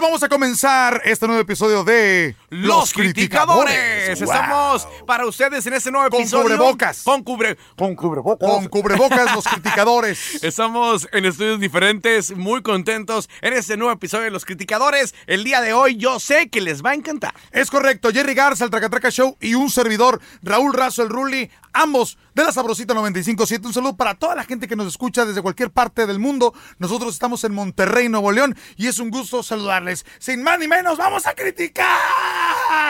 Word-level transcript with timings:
Vamos 0.00 0.22
a 0.22 0.30
comenzar 0.30 1.02
este 1.04 1.26
nuevo 1.26 1.42
episodio 1.42 1.84
de 1.84 2.34
Los 2.50 2.92
Criticadores. 2.92 4.20
Estamos 4.20 4.88
para 5.06 5.24
ustedes 5.24 5.64
en 5.66 5.72
este 5.74 5.92
nuevo 5.92 6.10
Con 6.10 6.20
episodio. 6.20 6.42
cubrebocas. 6.42 7.02
Con 7.04 7.22
cubre... 7.22 7.56
Con 7.76 7.94
cubrebocas. 7.94 8.48
Con 8.50 8.66
cubrebocas, 8.66 9.34
los 9.34 9.44
criticadores. 9.48 10.42
Estamos 10.42 11.08
en 11.12 11.26
estudios 11.26 11.60
diferentes, 11.60 12.32
muy 12.36 12.60
contentos 12.62 13.30
en 13.40 13.52
este 13.52 13.76
nuevo 13.76 13.92
episodio 13.92 14.24
de 14.24 14.30
Los 14.32 14.44
Criticadores. 14.44 15.14
El 15.28 15.44
día 15.44 15.60
de 15.60 15.72
hoy 15.72 15.96
yo 15.96 16.18
sé 16.18 16.48
que 16.48 16.60
les 16.60 16.84
va 16.84 16.90
a 16.90 16.94
encantar. 16.94 17.34
Es 17.52 17.70
correcto, 17.70 18.10
Jerry 18.12 18.34
Garza, 18.34 18.64
el 18.64 18.70
Tracatraca 18.70 19.10
Show 19.12 19.36
y 19.40 19.54
un 19.54 19.70
servidor, 19.70 20.20
Raúl 20.42 20.74
Razo, 20.74 21.04
el 21.04 21.08
Ruli, 21.08 21.48
ambos 21.72 22.18
de 22.34 22.42
la 22.42 22.50
Sabrosita 22.50 22.94
957. 22.94 23.64
Un 23.64 23.74
saludo 23.74 23.96
para 23.96 24.14
toda 24.14 24.34
la 24.34 24.42
gente 24.42 24.66
que 24.66 24.74
nos 24.74 24.88
escucha 24.88 25.24
desde 25.24 25.40
cualquier 25.40 25.70
parte 25.70 26.04
del 26.04 26.18
mundo. 26.18 26.52
Nosotros 26.78 27.14
estamos 27.14 27.44
en 27.44 27.54
Monterrey, 27.54 28.08
Nuevo 28.08 28.32
León, 28.32 28.56
y 28.76 28.88
es 28.88 28.98
un 28.98 29.10
gusto 29.10 29.44
saludarles. 29.44 30.04
Sin 30.18 30.42
más 30.42 30.58
ni 30.58 30.66
menos, 30.66 30.98
vamos 30.98 31.28
a 31.28 31.34
criticar. 31.34 31.86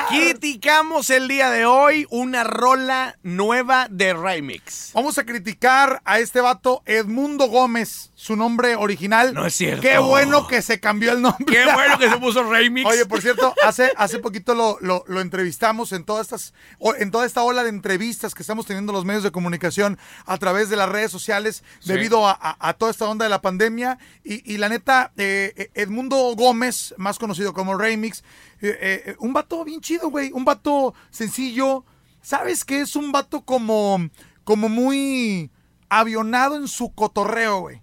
Criticamos 0.09 1.09
el 1.11 1.29
día 1.29 1.51
de 1.51 1.65
hoy 1.65 2.07
una 2.11 2.45
rola 2.45 3.17
nueva 3.23 3.87
de 3.91 4.13
Remix. 4.13 4.91
Vamos 4.93 5.19
a 5.19 5.25
criticar 5.25 6.03
a 6.05 6.19
este 6.19 6.41
vato 6.41 6.83
Edmundo 6.85 7.47
Gómez, 7.47 8.10
su 8.23 8.37
nombre 8.37 8.77
original. 8.77 9.33
No 9.33 9.47
es 9.47 9.55
cierto. 9.55 9.81
Qué 9.81 9.97
bueno 9.97 10.47
que 10.47 10.61
se 10.61 10.79
cambió 10.79 11.13
el 11.13 11.23
nombre. 11.23 11.47
Qué 11.47 11.65
bueno 11.73 11.99
que 11.99 12.11
se 12.11 12.17
puso 12.21 12.45
Remix. 12.45 12.87
Oye, 12.87 13.07
por 13.07 13.23
cierto, 13.23 13.55
hace, 13.65 13.93
hace 13.97 14.19
poquito 14.19 14.55
lo, 14.55 14.77
lo- 14.83 15.05
lo 15.07 15.23
entrevistamos 15.23 15.93
en 15.93 16.05
todas 16.05 16.27
estas, 16.27 16.53
en 16.99 17.11
toda 17.11 17.25
esta 17.25 17.43
ola 17.43 17.63
de 17.65 17.71
entrevistas 17.71 18.35
que 18.35 18.43
estamos 18.43 18.67
teniendo 18.67 18.93
los 18.93 19.07
medios 19.07 19.23
de 19.23 19.31
comunicación 19.31 19.99
a 20.27 20.37
través 20.37 20.69
de 20.69 20.77
las 20.77 20.91
redes 20.91 21.11
sociales 21.11 21.65
Sí. 21.81 21.95
debido 21.95 22.29
a, 22.29 22.33
a- 22.33 22.57
a 22.69 22.75
toda 22.75 22.91
esta 22.91 23.07
onda 23.07 23.25
de 23.25 23.31
la 23.31 23.41
pandemia. 23.41 23.99
Y, 24.23 24.53
y 24.53 24.59
la 24.59 24.69
neta, 24.69 25.13
eh, 25.17 25.71
Edmundo 25.73 26.17
Gómez, 26.37 26.93
más 26.99 27.19
conocido 27.19 27.55
como 27.55 27.75
Remix, 27.79 28.23
eh, 28.61 28.77
eh, 29.07 29.17
un 29.21 29.33
vato 29.33 29.65
bien 29.65 29.81
chido, 29.81 30.11
güey. 30.11 30.31
Un 30.33 30.45
vato 30.45 30.93
sencillo. 31.11 31.87
¿Sabes 32.21 32.67
qué? 32.67 32.83
Es 32.83 32.97
un 32.97 33.13
vato 33.13 33.47
como, 33.47 34.11
como 34.45 34.69
muy 34.69 35.51
avionado 35.89 36.57
en 36.57 36.69
su 36.69 36.93
cotorreo, 36.95 37.61
güey. 37.61 37.81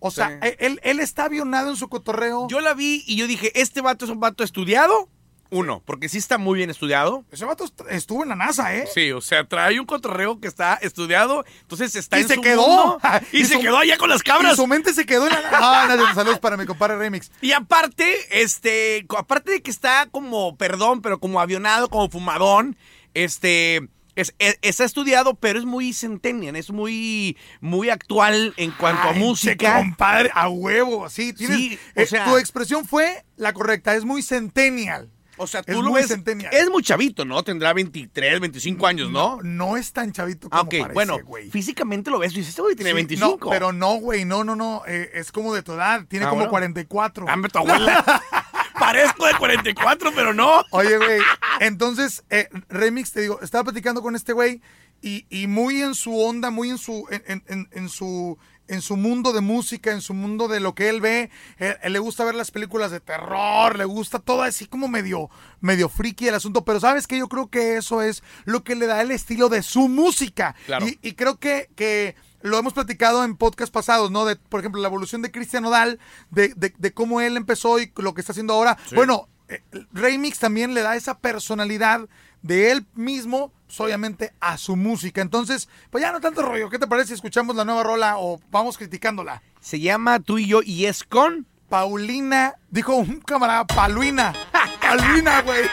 O 0.00 0.10
sea, 0.10 0.28
Sí. 0.42 0.48
él, 0.58 0.80
él 0.82 1.00
está 1.00 1.24
avionado 1.24 1.70
en 1.70 1.76
su 1.76 1.88
cotorreo. 1.88 2.46
Yo 2.48 2.60
la 2.60 2.74
vi 2.74 3.02
y 3.06 3.16
yo 3.16 3.26
dije, 3.26 3.50
¿este 3.60 3.80
vato 3.80 4.04
es 4.04 4.10
un 4.10 4.20
vato 4.20 4.44
estudiado? 4.44 5.08
Uno, 5.50 5.82
porque 5.86 6.10
sí 6.10 6.18
está 6.18 6.36
muy 6.36 6.58
bien 6.58 6.68
estudiado. 6.68 7.24
Ese 7.32 7.46
vato 7.46 7.64
est- 7.64 7.80
estuvo 7.88 8.22
en 8.22 8.28
la 8.28 8.34
NASA, 8.36 8.74
¿eh? 8.76 8.86
Sí, 8.92 9.12
o 9.12 9.22
sea, 9.22 9.48
trae 9.48 9.80
un 9.80 9.86
cotorreo 9.86 10.40
que 10.40 10.46
está 10.46 10.74
estudiado, 10.74 11.42
entonces 11.62 11.94
está 11.96 12.18
Y 12.18 12.22
en 12.22 12.28
se 12.28 12.34
su 12.34 12.40
quedó. 12.42 12.66
mundo, 12.68 13.00
y, 13.32 13.40
Y 13.40 13.44
se 13.46 13.58
quedó 13.58 13.78
allá 13.78 13.96
con 13.96 14.10
las 14.10 14.20
Y 14.20 14.24
cabras. 14.24 14.56
su 14.56 14.66
mente 14.66 14.92
se 14.92 15.06
quedó 15.06 15.26
en 15.26 15.32
la 15.32 15.40
Ah, 15.52 15.94
no, 15.96 16.14
saludos 16.14 16.38
para 16.38 16.58
mi 16.58 16.66
compadre 16.66 16.98
Remix. 16.98 17.30
Y 17.40 17.52
aparte, 17.52 18.14
este, 18.42 19.06
aparte 19.16 19.52
de 19.52 19.62
que 19.62 19.70
está 19.70 20.06
como, 20.10 20.54
perdón, 20.58 21.00
pero 21.00 21.18
como 21.18 21.40
avionado, 21.40 21.88
como 21.88 22.10
fumadón, 22.10 22.76
este, 23.14 23.88
es, 24.20 24.34
es- 24.38 24.58
está 24.62 24.84
estudiado, 24.84 25.34
pero 25.34 25.58
es 25.58 25.64
muy 25.64 25.92
centennial, 25.92 26.56
es 26.56 26.70
muy, 26.70 27.36
muy 27.60 27.90
actual 27.90 28.54
en 28.56 28.70
cuanto 28.72 29.08
a 29.08 29.12
música. 29.12 29.76
compadre, 29.78 30.30
a 30.34 30.48
huevo, 30.48 31.08
sí. 31.08 31.32
tienes- 31.32 31.56
Sí, 31.56 31.78
o 31.96 32.00
eh, 32.00 32.06
sea- 32.06 32.24
tu 32.24 32.36
expresión 32.36 32.84
fue 32.84 33.24
la 33.36 33.52
correcta, 33.52 33.94
es 33.94 34.04
muy 34.04 34.22
centennial. 34.22 35.10
O 35.40 35.46
sea, 35.46 35.60
Es 35.60 35.66
tú 35.66 35.82
lo 35.84 35.90
muy 35.90 36.00
ves, 36.02 36.10
es 36.50 36.68
muy 36.68 36.82
chavito, 36.82 37.24
¿no? 37.24 37.44
Tendrá 37.44 37.72
23, 37.72 38.40
25 38.40 38.88
años, 38.88 39.08
¿no? 39.08 39.38
No 39.44 39.76
es 39.76 39.92
tan 39.92 40.10
chavito 40.10 40.48
Ah, 40.50 40.58
como 40.58 40.62
ok, 40.62 40.70
parece, 40.80 40.94
bueno, 40.94 41.18
güey. 41.24 41.48
físicamente 41.48 42.10
lo 42.10 42.18
ves 42.18 42.32
y 42.32 42.38
dices, 42.38 42.48
este 42.50 42.62
güey 42.62 42.74
tiene 42.74 42.90
Sí, 42.90 42.94
25. 42.96 43.38
no, 43.44 43.50
pero 43.50 43.72
no, 43.72 43.94
güey, 44.00 44.24
no, 44.24 44.42
no, 44.42 44.56
no, 44.56 44.82
eh, 44.88 45.10
es 45.14 45.30
como 45.30 45.54
de 45.54 45.62
tu 45.62 45.74
edad, 45.74 46.04
tiene 46.08 46.26
Ah, 46.26 46.30
como 46.30 46.40
bueno. 46.40 46.50
44. 46.50 47.26
Dame 47.26 47.48
tu 47.50 47.58
abuela. 47.60 48.04
Parezco 48.88 49.26
de 49.26 49.34
44, 49.36 50.12
pero 50.14 50.32
no. 50.32 50.62
Oye, 50.70 50.96
güey, 50.96 51.20
entonces, 51.60 52.24
eh, 52.30 52.48
Remix, 52.70 53.12
te 53.12 53.20
digo, 53.20 53.38
estaba 53.42 53.64
platicando 53.64 54.00
con 54.02 54.16
este 54.16 54.32
güey 54.32 54.62
y, 55.02 55.26
y 55.28 55.46
muy 55.46 55.82
en 55.82 55.94
su 55.94 56.18
onda, 56.18 56.50
muy 56.50 56.70
en 56.70 56.78
su, 56.78 57.06
en, 57.10 57.22
en- 57.26 57.44
en- 57.48 57.68
en 57.72 57.88
su, 57.90 58.38
en 58.66 58.80
su 58.80 58.96
mundo 58.96 59.32
de 59.34 59.42
música, 59.42 59.92
en 59.92 60.00
su 60.00 60.14
mundo 60.14 60.48
de 60.48 60.60
lo 60.60 60.74
que 60.74 60.88
él 60.88 61.00
ve. 61.02 61.30
Él 61.58 61.92
le 61.92 61.98
gusta 61.98 62.24
ver 62.24 62.34
las 62.34 62.50
películas 62.50 62.90
de 62.90 63.00
terror, 63.00 63.76
le 63.76 63.84
gusta 63.84 64.18
todo 64.20 64.42
así 64.42 64.66
como 64.66 64.88
medio, 64.88 65.28
medio 65.60 65.88
friki 65.90 66.28
el 66.28 66.34
asunto, 66.34 66.64
pero 66.64 66.80
sabes 66.80 67.06
que 67.06 67.18
yo 67.18 67.28
creo 67.28 67.48
que 67.48 67.76
eso 67.76 68.00
es 68.02 68.22
lo 68.46 68.64
que 68.64 68.74
le 68.74 68.86
da 68.86 69.02
el 69.02 69.10
estilo 69.10 69.48
de 69.50 69.62
su 69.62 69.88
música. 69.88 70.54
Claro. 70.66 70.86
Y, 70.88 70.98
y 71.02 71.12
creo 71.12 71.38
que, 71.38 71.68
que 71.76 72.16
lo 72.40 72.58
hemos 72.58 72.72
platicado 72.72 73.24
en 73.24 73.36
podcast 73.36 73.72
pasados, 73.72 74.10
¿no? 74.10 74.24
De, 74.24 74.36
por 74.36 74.60
ejemplo, 74.60 74.80
la 74.80 74.88
evolución 74.88 75.22
de 75.22 75.30
Cristian 75.30 75.64
Odal, 75.64 75.98
de, 76.30 76.52
de- 76.56 76.74
de 76.76 76.92
cómo 76.92 77.20
él 77.20 77.36
empezó 77.36 77.78
y 77.80 77.92
lo 77.96 78.14
que 78.14 78.20
está 78.20 78.32
haciendo 78.32 78.54
ahora. 78.54 78.76
Bueno, 78.94 79.28
eh, 79.48 79.62
Remix 79.92 80.38
también 80.38 80.74
le 80.74 80.82
da 80.82 80.94
esa 80.96 81.18
personalidad 81.18 82.02
de 82.42 82.70
él 82.70 82.86
mismo, 82.94 83.52
pues, 83.66 83.80
obviamente, 83.80 84.32
a 84.40 84.56
su 84.58 84.76
música. 84.76 85.20
Entonces, 85.20 85.68
pues 85.90 86.02
ya 86.02 86.12
no 86.12 86.20
tanto 86.20 86.42
rollo. 86.42 86.70
¿Qué 86.70 86.78
te 86.78 86.86
parece 86.86 87.08
si 87.08 87.14
escuchamos 87.14 87.56
la 87.56 87.64
nueva 87.64 87.82
rola 87.82 88.14
o 88.18 88.40
vamos 88.50 88.78
criticándola? 88.78 89.42
Se 89.60 89.80
llama 89.80 90.20
Tú 90.20 90.38
y 90.38 90.46
yo 90.46 90.60
y 90.62 90.86
es 90.86 91.04
con... 91.04 91.46
Paulina, 91.68 92.54
dijo 92.70 92.94
un 92.94 93.20
camarada, 93.20 93.66
Paluina. 93.66 94.32
Paluina, 94.80 95.42
güey. 95.42 95.66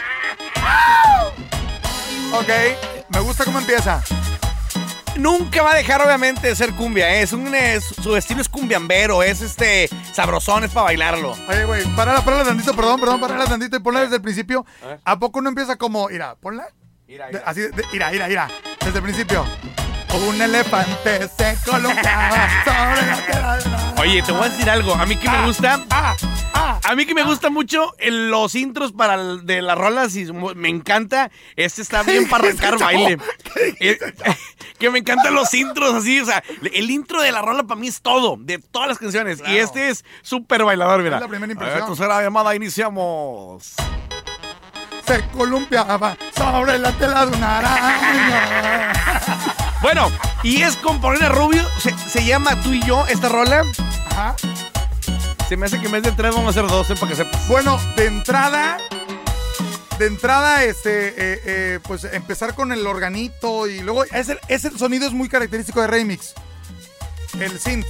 ok, 2.34 2.48
me 3.08 3.20
gusta 3.20 3.44
cómo 3.46 3.60
empieza. 3.60 4.02
Nunca 5.18 5.62
va 5.62 5.72
a 5.72 5.74
dejar, 5.76 6.02
obviamente, 6.02 6.48
de 6.48 6.56
ser 6.56 6.72
cumbia. 6.72 7.14
¿eh? 7.16 7.22
Es 7.22 7.32
un, 7.32 7.54
es- 7.54 7.84
su 8.02 8.16
estilo 8.16 8.40
es 8.40 8.48
cumbiambero, 8.48 9.22
es 9.22 9.40
este 9.40 9.88
sabrosón, 10.12 10.64
es 10.64 10.70
para 10.70 10.84
bailarlo. 10.84 11.34
Oye, 11.48 11.64
güey, 11.64 11.84
párala, 11.96 12.22
párala 12.22 12.44
tantito, 12.44 12.74
perdón, 12.74 13.00
perdón, 13.00 13.20
párala 13.20 13.44
tantito 13.46 13.76
y 13.76 13.80
ponla 13.80 14.00
desde 14.00 14.16
el 14.16 14.22
principio. 14.22 14.64
A 14.82 14.86
ver. 14.86 15.00
¿A 15.04 15.18
poco 15.18 15.40
no 15.40 15.48
empieza 15.48 15.76
como, 15.76 16.08
mira, 16.08 16.34
ponla? 16.36 16.68
Mira, 17.08 17.28
De- 17.28 17.42
así, 17.44 17.60
de, 17.60 17.84
mira, 17.92 18.10
mira, 18.10 18.28
mira, 18.28 18.48
desde 18.84 18.98
el 18.98 19.02
principio. 19.04 19.44
Un 20.28 20.40
elefante 20.40 21.28
se 21.36 21.56
colocaba 21.68 22.48
Oye, 24.08 24.22
te 24.22 24.30
voy 24.30 24.42
a 24.46 24.48
decir 24.48 24.70
algo. 24.70 24.94
A 24.94 25.04
mí 25.04 25.16
que 25.16 25.28
me 25.28 25.46
gusta. 25.46 25.80
Ah, 25.90 26.14
ah. 26.54 26.78
A 26.84 26.94
mí 26.94 27.04
que 27.06 27.14
me 27.14 27.24
gusta 27.24 27.50
mucho 27.50 27.92
el- 27.98 28.30
los 28.30 28.54
intros 28.54 28.92
para 28.92 29.14
el- 29.14 29.44
de 29.46 29.62
las 29.62 29.76
rolas 29.76 30.14
y 30.14 30.26
mu- 30.32 30.54
me 30.54 30.68
encanta. 30.68 31.30
Este 31.56 31.82
está 31.82 32.04
bien 32.04 32.28
para 32.30 32.44
arrancar 32.44 32.78
baile. 32.78 33.18
¿Qué 33.80 33.90
Eh, 33.90 33.98
que 34.78 34.90
me 34.90 35.00
encantan 35.00 35.34
los 35.34 35.52
intros 35.54 35.92
así, 35.94 36.20
o 36.20 36.24
sea, 36.26 36.44
el 36.72 36.90
intro 36.90 37.20
de 37.20 37.32
la 37.32 37.42
rola 37.42 37.64
para 37.64 37.80
mí 37.80 37.88
es 37.88 38.00
todo, 38.00 38.36
de 38.38 38.58
todas 38.58 38.88
las 38.88 38.98
canciones. 38.98 39.42
Y 39.48 39.56
este 39.56 39.88
es 39.88 40.04
súper 40.22 40.62
bailador, 40.64 41.02
mira. 41.02 41.16
Es 41.16 41.22
la 41.22 41.28
primera 41.28 41.46
A 41.52 41.56
ver, 41.56 41.56
impresión. 41.68 41.88
tercera 41.96 42.22
llamada, 42.22 42.54
iniciamos. 42.54 43.74
Se 45.04 45.24
columpiaba 45.30 46.16
sobre 46.36 46.78
la 46.78 46.92
tela 46.92 47.26
de 47.26 47.36
una 47.36 47.58
araña. 47.58 48.92
Bueno, 49.82 50.10
y 50.42 50.62
es 50.62 50.76
con 50.76 51.00
Paulina 51.00 51.28
Rubio, 51.28 51.62
se, 51.80 51.96
se 51.98 52.24
llama 52.24 52.60
Tú 52.62 52.72
y 52.72 52.82
yo, 52.84 53.06
esta 53.06 53.28
rola. 53.28 53.62
Ajá. 54.10 54.36
Se 55.48 55.56
me 55.56 55.66
hace 55.66 55.78
que 55.78 55.86
en 55.86 55.92
vez 55.92 56.02
de 56.02 56.12
tres 56.12 56.34
vamos 56.34 56.56
a 56.56 56.58
hacer 56.60 56.68
dos, 56.70 56.90
eh, 56.90 56.96
para 56.96 57.10
que 57.10 57.16
sepas. 57.16 57.46
Bueno, 57.46 57.78
de 57.96 58.06
entrada, 58.06 58.78
de 59.98 60.06
entrada, 60.06 60.64
este, 60.64 61.08
eh, 61.08 61.14
eh, 61.44 61.80
pues 61.86 62.02
empezar 62.04 62.54
con 62.54 62.72
el 62.72 62.84
organito 62.86 63.68
y 63.68 63.80
luego 63.80 64.02
ese, 64.04 64.38
ese 64.48 64.76
sonido 64.76 65.06
es 65.06 65.12
muy 65.12 65.28
característico 65.28 65.80
de 65.80 65.86
Remix. 65.86 66.34
El 67.38 67.60
synth. 67.60 67.86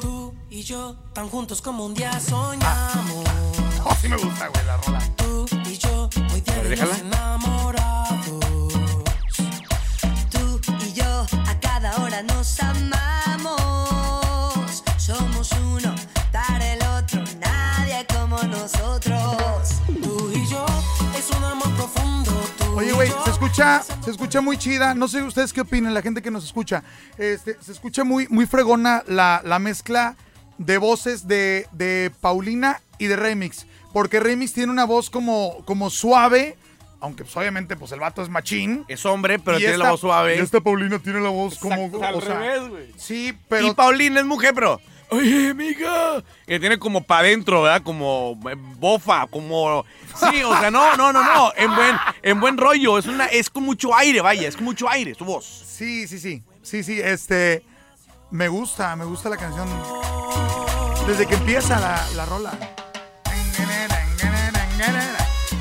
Tú 0.00 0.32
y 0.48 0.62
yo 0.62 0.96
tan 1.12 1.28
juntos 1.28 1.60
como 1.60 1.84
un 1.84 1.94
día 1.94 2.18
soñamos. 2.20 3.24
Oh, 3.82 3.96
sí 3.98 4.10
me 4.10 4.16
gusta, 4.16 4.46
güey, 4.48 4.66
la 4.66 4.76
rola. 4.76 4.98
Tú 5.16 5.46
y 5.64 5.78
yo 5.78 6.10
ver, 6.12 6.44
diarios 6.44 6.68
déjala. 6.68 7.38
Nos 12.22 12.60
amamos. 12.60 13.60
Somos 14.96 15.50
uno 15.72 15.94
para 16.32 16.74
el 16.74 16.82
otro, 16.82 17.22
nadie 17.40 18.06
como 18.12 18.42
nosotros. 18.42 19.80
Tú 20.02 20.30
y 20.34 20.46
yo 20.46 20.64
es 21.16 21.30
un 21.36 21.44
amor 21.44 21.74
profundo. 21.74 22.30
Tú 22.58 22.78
Oye, 22.78 22.92
güey, 22.92 23.10
se 23.24 23.30
escucha, 23.30 23.82
se 23.82 24.10
escucha 24.10 24.40
muy 24.40 24.56
chida. 24.58 24.94
No 24.94 25.08
sé 25.08 25.22
ustedes 25.22 25.52
qué 25.52 25.62
opinan, 25.62 25.94
la 25.94 26.02
gente 26.02 26.22
que 26.22 26.30
nos 26.30 26.44
escucha. 26.44 26.82
Este, 27.18 27.56
se 27.60 27.72
escucha 27.72 28.04
muy, 28.04 28.26
muy 28.28 28.46
fregona 28.46 29.02
la, 29.06 29.42
la 29.44 29.58
mezcla 29.58 30.16
de 30.58 30.78
voces 30.78 31.26
de, 31.26 31.66
de 31.72 32.12
Paulina 32.20 32.80
y 32.98 33.06
de 33.06 33.16
Remix. 33.16 33.66
Porque 33.92 34.20
Remix 34.20 34.52
tiene 34.52 34.70
una 34.70 34.84
voz 34.84 35.10
como, 35.10 35.64
como 35.64 35.90
suave, 35.90 36.56
aunque 37.00 37.24
pues, 37.24 37.36
obviamente 37.36 37.76
pues 37.76 37.92
el 37.92 38.00
vato 38.00 38.22
es 38.22 38.28
machín. 38.28 38.84
Es 38.88 39.04
hombre, 39.06 39.38
pero 39.38 39.56
tiene 39.58 39.72
esta- 39.72 39.84
la 39.84 39.90
voz 39.92 40.00
suave. 40.00 40.36
Y 40.36 40.40
esta 40.40 40.60
Paulina 40.60 40.98
tiene 40.98 41.20
la 41.20 41.30
voz 41.30 41.58
como... 41.58 41.74
Exacto, 41.86 42.04
al 42.04 42.14
o 42.14 42.20
sea, 42.20 42.38
revés, 42.38 42.68
güey. 42.68 42.92
Sí, 42.96 43.36
pero... 43.48 43.66
Y 43.68 43.74
Paulina 43.74 44.20
es 44.20 44.26
mujer, 44.26 44.52
pero. 44.54 44.80
Oye, 45.12 45.50
amiga. 45.50 46.22
Que 46.46 46.60
tiene 46.60 46.78
como 46.78 47.02
para 47.02 47.22
adentro, 47.22 47.62
¿verdad? 47.62 47.82
Como 47.82 48.38
eh, 48.48 48.54
bofa, 48.56 49.26
como. 49.26 49.84
Sí, 50.14 50.44
o 50.44 50.56
sea, 50.60 50.70
no, 50.70 50.96
no, 50.96 51.12
no, 51.12 51.24
no. 51.24 51.52
En 51.56 51.74
buen, 51.74 51.96
en 52.22 52.38
buen 52.40 52.56
rollo. 52.56 52.96
Es 52.96 53.06
una, 53.06 53.26
es 53.26 53.50
con 53.50 53.64
mucho 53.64 53.92
aire, 53.96 54.20
vaya, 54.20 54.46
es 54.46 54.54
con 54.54 54.66
mucho 54.66 54.88
aire 54.88 55.14
su 55.16 55.24
voz. 55.24 55.44
Sí, 55.44 56.06
sí, 56.06 56.20
sí. 56.20 56.44
Sí, 56.62 56.84
sí, 56.84 57.00
este... 57.00 57.64
Me 58.30 58.46
gusta, 58.46 58.94
me 58.94 59.04
gusta 59.04 59.28
la 59.28 59.36
canción. 59.36 59.68
Desde 61.08 61.26
que 61.26 61.34
empieza 61.34 61.80
la, 61.80 62.06
la 62.14 62.26
rola. 62.26 62.52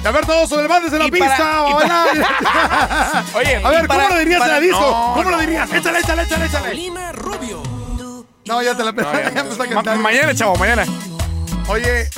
A 0.09 0.11
ver, 0.11 0.25
todos, 0.25 0.49
levantes 0.59 0.91
en 0.91 0.99
la 0.99 1.05
Y 1.05 1.11
para- 1.11 1.25
pista. 1.35 1.43
y 1.43 1.73
vamos 1.73 1.83
a 1.83 2.05
bailar. 2.05 3.25
Oye, 3.35 3.55
A 3.57 3.69
ver, 3.69 3.77
¿cómo 3.85 3.87
para- 3.87 4.09
lo 4.09 4.17
dirías 4.19 4.35
en 4.35 4.39
para- 4.39 4.53
la 4.55 4.59
disco? 4.59 4.81
No, 4.81 5.13
¿Cómo 5.15 5.29
lo 5.29 5.37
dirías? 5.37 5.69
no. 5.69 5.75
Échale, 5.75 5.99
échale, 5.99 6.23
échale, 6.23 6.45
échale. 6.47 6.65
Paulina 6.67 7.11
Rubio. 7.11 7.63
No, 8.45 8.61
ya 8.63 8.75
te 8.75 8.83
la 8.83 8.91
No, 8.91 9.03
ya. 9.13 9.43
Ma- 9.83 9.95
mañana, 9.97 10.33
chavo, 10.33 10.55
mañana. 10.55 10.83
Oye, 11.67 12.09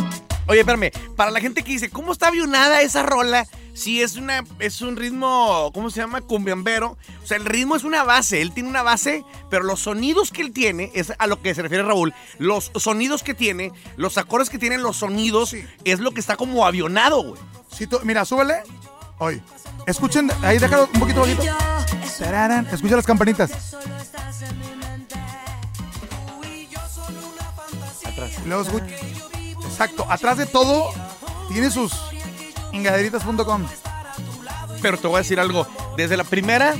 Oye, 0.47 0.59
espérame, 0.61 0.91
para 1.15 1.31
la 1.31 1.39
gente 1.41 1.63
que 1.63 1.71
dice, 1.73 1.89
¿cómo 1.89 2.11
está 2.13 2.27
avionada 2.27 2.81
esa 2.81 3.03
rola? 3.03 3.45
Si 3.73 4.01
es 4.01 4.15
una 4.17 4.43
es 4.59 4.81
un 4.81 4.95
ritmo, 4.97 5.71
¿cómo 5.73 5.89
se 5.89 6.01
llama? 6.01 6.21
Cumbiambero. 6.21 6.97
O 7.23 7.27
sea, 7.27 7.37
el 7.37 7.45
ritmo 7.45 7.75
es 7.75 7.83
una 7.83 8.03
base, 8.03 8.41
él 8.41 8.51
tiene 8.53 8.69
una 8.69 8.83
base, 8.83 9.23
pero 9.49 9.63
los 9.63 9.79
sonidos 9.79 10.31
que 10.31 10.41
él 10.41 10.51
tiene, 10.51 10.91
es 10.93 11.13
a 11.17 11.25
lo 11.27 11.41
que 11.41 11.55
se 11.55 11.61
refiere 11.61 11.83
Raúl, 11.83 12.13
los 12.37 12.71
sonidos 12.75 13.23
que 13.23 13.33
tiene, 13.33 13.71
los 13.95 14.17
acordes 14.17 14.49
que 14.49 14.59
tienen 14.59 14.83
los 14.83 14.97
sonidos, 14.97 15.49
Sí. 15.49 15.63
es 15.85 15.99
lo 15.99 16.11
que 16.11 16.19
está 16.19 16.35
como 16.35 16.65
avionado, 16.65 17.23
güey. 17.23 17.41
tú- 17.89 17.99
mira, 18.03 18.25
súbele. 18.25 18.61
Oye, 19.19 19.41
escuchen, 19.87 20.29
ahí 20.43 20.57
déjalo 20.59 20.89
un 20.93 20.99
poquito 20.99 21.21
bajito. 21.21 21.43
Escucha 22.71 22.95
las 22.97 23.05
campanitas. 23.05 23.51
Y 28.43 28.47
luego 28.47 28.63
escucha. 28.63 28.85
Exacto, 29.65 30.05
atrás 30.09 30.37
de 30.37 30.45
todo 30.45 30.91
tiene 31.51 31.71
sus 31.71 31.91
ingaderitas.com. 32.73 33.65
Pero 34.81 34.97
te 34.97 35.07
voy 35.07 35.15
a 35.17 35.19
decir 35.19 35.39
algo, 35.39 35.67
desde 35.97 36.17
la 36.17 36.23
primera 36.23 36.73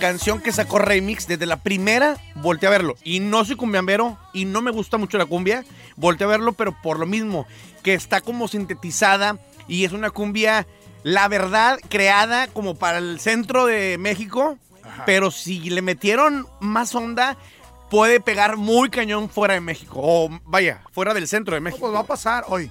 canción 0.00 0.40
que 0.40 0.50
sacó 0.52 0.78
Remix, 0.78 1.26
desde 1.26 1.46
la 1.46 1.58
primera 1.58 2.16
volteé 2.36 2.66
a 2.68 2.70
verlo. 2.70 2.96
Y 3.04 3.20
no 3.20 3.44
soy 3.44 3.56
cumbiambero 3.56 4.18
y 4.32 4.46
no 4.46 4.62
me 4.62 4.70
gusta 4.70 4.96
mucho 4.98 5.18
la 5.18 5.26
cumbia, 5.26 5.64
volteé 5.96 6.24
a 6.24 6.30
verlo, 6.30 6.52
pero 6.54 6.74
por 6.82 6.98
lo 6.98 7.06
mismo, 7.06 7.46
que 7.82 7.94
está 7.94 8.20
como 8.20 8.48
sintetizada 8.48 9.38
y 9.68 9.84
es 9.84 9.92
una 9.92 10.10
cumbia, 10.10 10.66
la 11.02 11.28
verdad, 11.28 11.78
creada 11.88 12.48
como 12.48 12.74
para 12.74 12.98
el 12.98 13.20
centro 13.20 13.66
de 13.66 13.96
México, 13.98 14.58
pero 15.06 15.30
si 15.30 15.70
le 15.70 15.82
metieron 15.82 16.46
más 16.60 16.94
onda, 16.94 17.36
puede 17.90 18.20
pegar 18.20 18.56
muy 18.56 18.90
cañón 18.90 19.28
fuera 19.28 19.54
de 19.54 19.60
México, 19.60 19.94
o 20.02 20.28
vaya, 20.46 20.82
fuera 20.92 21.14
del 21.14 21.28
centro 21.28 21.54
de 21.54 21.60
No, 21.60 21.64
México. 21.64 21.80
pues 21.82 21.94
va 21.94 22.00
a 22.00 22.06
pasar 22.06 22.44
hoy. 22.48 22.70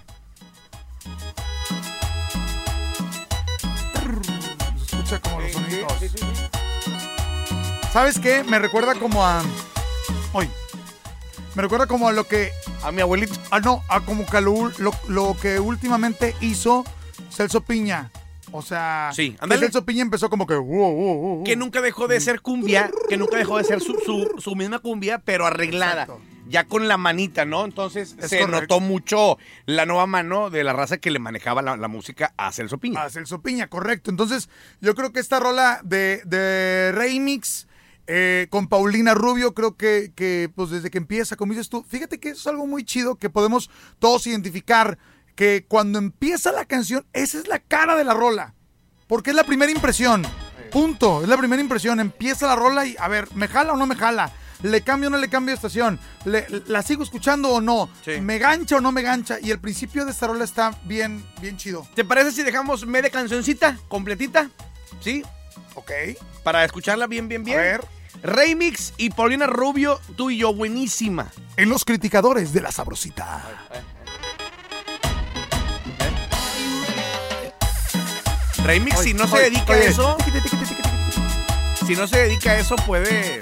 ¿Sabes 7.91 8.19
qué? 8.19 8.43
Me 8.43 8.59
recuerda 8.59 8.95
como 8.95 9.25
a. 9.25 9.41
Hoy. 10.33 10.47
Me 11.55 11.61
recuerda 11.63 11.87
como 11.87 12.07
a 12.07 12.11
lo 12.11 12.25
que. 12.25 12.51
A 12.83 12.91
mi 12.91 13.01
abuelito. 13.01 13.33
Ah, 13.51 13.59
no, 13.59 13.83
a 13.89 14.01
como 14.01 14.25
que 14.25 14.41
lo, 14.41 14.71
lo- 14.77 14.93
lo 15.07 15.35
que 15.41 15.59
últimamente 15.59 16.35
hizo 16.41 16.85
Celso 17.31 17.61
Piña. 17.61 18.11
O 18.51 18.61
sea, 18.61 19.11
Sí. 19.13 19.35
Celso 19.59 19.85
Piña 19.85 20.01
empezó 20.01 20.29
como 20.29 20.45
que. 20.47 20.55
wow, 20.55 20.65
wow, 20.65 20.93
wow, 20.93 21.35
wow. 21.35 21.43
que 21.43 21.55
nunca 21.55 21.81
dejó 21.81 22.07
de 22.07 22.19
ser 22.19 22.41
cumbia, 22.41 22.89
que 23.07 23.17
nunca 23.17 23.37
dejó 23.37 23.57
de 23.57 23.63
ser 23.63 23.81
su, 23.81 23.93
su- 24.05 24.35
su 24.39 24.55
misma 24.55 24.79
cumbia, 24.79 25.19
pero 25.19 25.45
arreglada. 25.45 26.03
Exacto. 26.03 26.21
Ya 26.49 26.65
con 26.65 26.87
la 26.87 26.97
manita, 26.97 27.45
¿no? 27.45 27.63
Entonces 27.63 28.15
Es 28.19 28.29
se 28.29 28.39
correcto. 28.39 28.61
notó 28.61 28.79
mucho 28.79 29.37
la 29.65 29.85
nueva 29.85 30.07
mano 30.07 30.49
de 30.49 30.63
la 30.63 30.73
raza 30.73 30.97
que 30.97 31.11
le 31.11 31.19
manejaba 31.19 31.61
la, 31.61 31.77
la 31.77 31.87
música 31.87 32.33
a 32.37 32.51
Celso 32.51 32.79
Piña. 32.79 33.03
A 33.03 33.09
Celso 33.09 33.41
Piña, 33.41 33.67
correcto. 33.67 34.09
Entonces, 34.09 34.49
yo 34.81 34.95
creo 34.95 35.13
que 35.13 35.19
esta 35.19 35.39
rola 35.39 35.79
de, 35.83 36.21
de 36.25 36.91
Remix 36.93 37.67
eh, 38.07 38.47
con 38.49 38.67
Paulina 38.67 39.13
Rubio, 39.13 39.53
creo 39.53 39.77
que, 39.77 40.11
que, 40.15 40.51
pues 40.55 40.71
desde 40.71 40.89
que 40.89 40.97
empieza, 40.97 41.35
como 41.35 41.53
dices 41.53 41.69
tú, 41.69 41.85
fíjate 41.87 42.19
que 42.19 42.29
eso 42.29 42.39
es 42.39 42.47
algo 42.47 42.65
muy 42.65 42.83
chido 42.83 43.15
que 43.15 43.29
podemos 43.29 43.69
todos 43.99 44.25
identificar, 44.25 44.97
que 45.35 45.65
cuando 45.67 45.99
empieza 45.99 46.51
la 46.51 46.65
canción, 46.65 47.05
esa 47.13 47.37
es 47.37 47.47
la 47.47 47.59
cara 47.59 47.95
de 47.95 48.03
la 48.03 48.15
rola, 48.15 48.55
porque 49.07 49.29
es 49.29 49.35
la 49.35 49.43
primera 49.43 49.71
impresión. 49.71 50.23
Punto, 50.71 51.21
es 51.23 51.29
la 51.29 51.37
primera 51.37 51.61
impresión. 51.61 51.99
Empieza 51.99 52.45
la 52.47 52.55
rola 52.55 52.85
y, 52.85 52.95
a 52.99 53.07
ver, 53.07 53.27
¿me 53.35 53.47
jala 53.47 53.73
o 53.73 53.77
no 53.77 53.85
me 53.87 53.95
jala? 53.95 54.31
¿Le 54.61 54.81
cambio 54.81 55.07
o 55.07 55.11
no 55.11 55.17
le 55.17 55.29
cambio 55.29 55.51
de 55.53 55.55
estación? 55.55 55.99
¿Le- 56.25 56.45
¿La 56.67 56.81
sigo 56.81 57.01
escuchando 57.03 57.49
o 57.49 57.61
no? 57.61 57.89
Sí. 58.03 58.19
¿Me 58.21 58.39
gancha 58.39 58.75
o 58.75 58.81
no 58.81 58.91
me 58.91 59.01
gancha? 59.01 59.37
Y 59.41 59.51
el 59.51 59.59
principio 59.59 60.03
de 60.05 60.11
esta 60.11 60.27
rola 60.27 60.43
está 60.43 60.75
bien, 60.83 61.25
bien 61.41 61.55
chido. 61.57 61.87
¿Te 61.95 62.03
parece 62.03 62.31
si 62.33 62.43
dejamos 62.43 62.85
media 62.85 63.09
cancioncita, 63.09 63.77
completita? 63.87 64.49
¿Sí? 65.01 65.23
Ok. 65.75 65.91
Para 66.43 66.65
escucharla 66.65 67.07
bien, 67.07 67.27
bien, 67.29 67.43
bien. 67.45 67.57
A 67.57 67.61
ver. 67.61 67.85
Remix 68.21 68.93
y 68.97 69.11
Paulina 69.11 69.47
Rubio, 69.47 70.01
tú 70.17 70.29
y 70.29 70.37
yo, 70.39 70.53
buenísima. 70.53 71.31
en 71.55 71.69
los 71.69 71.85
criticadores 71.85 72.51
de 72.51 72.59
la 72.61 72.71
sabrosita. 72.71 73.43
Remix, 78.63 78.99
si 78.99 79.13
no 79.13 79.27
se 79.27 79.37
dedica 79.39 79.73
a 79.73 79.77
eso, 79.77 80.17
si 81.87 81.95
no 81.95 82.07
se 82.07 82.17
dedica 82.19 82.51
a 82.51 82.59
eso, 82.59 82.75
puede 82.75 83.39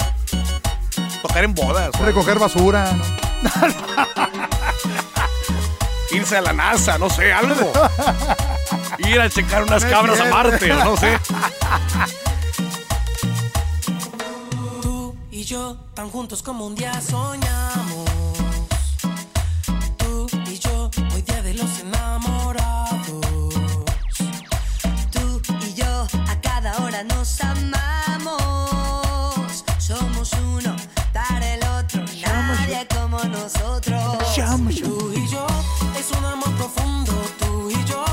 tocar 1.21 1.43
en 1.43 1.53
bodas. 1.53 1.91
Recoger 1.99 2.39
basura. 2.39 2.89
irse 6.11 6.37
a 6.37 6.41
la 6.41 6.53
NASA, 6.53 6.97
no 6.97 7.09
sé, 7.09 7.33
algo. 7.33 7.71
Ir 8.99 9.21
a 9.21 9.29
checar 9.29 9.63
unas 9.63 9.85
cabras 9.85 10.19
a. 10.19 10.25
Marte, 10.25 10.69
no 10.69 10.97
sé. 10.97 11.19
Tú 14.81 15.15
y 15.31 15.43
yo 15.43 15.77
tan 15.93 16.09
juntos 16.09 16.41
como 16.41 16.65
un 16.65 16.75
día 16.75 16.99
soñamos. 17.01 17.56
Nosotros. 33.47 34.01
Tú 34.81 35.13
y 35.13 35.27
yo 35.27 35.47
es 35.97 36.11
un 36.17 36.25
amor 36.25 36.53
profundo. 36.57 37.13
Tú 37.39 37.69
y 37.69 37.85
yo 37.85 38.03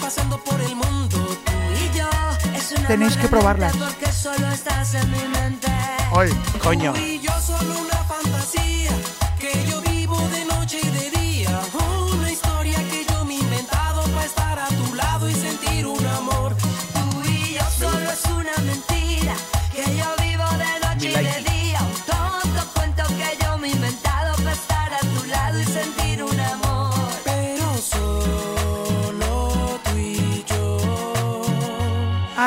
pasando 0.00 0.38
por 0.38 0.60
el 0.60 0.76
mundo. 0.76 1.16
Tú 1.44 1.52
Y 1.82 1.98
yo 1.98 2.08
es 2.54 2.72
una 2.72 2.86
Tenéis 2.86 3.16
que 3.16 3.26
probarlas. 3.28 3.76
Porque 3.76 4.12
solo 4.12 4.48
estás 4.50 4.94
en 4.94 5.10
mi 5.10 5.28
mente. 5.28 5.68
Oye, 6.12 6.32
Coño. 6.62 6.92
Tú 6.92 7.00
y 7.00 7.18
yo 7.18 7.23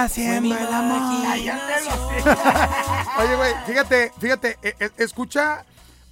haciendo 0.07 0.55
el 0.57 0.67
amor. 0.73 1.01
Oye, 3.19 3.35
güey, 3.35 3.53
fíjate, 3.65 4.11
fíjate, 4.19 4.57
eh, 4.61 4.75
eh, 4.79 4.89
escucha, 4.97 5.65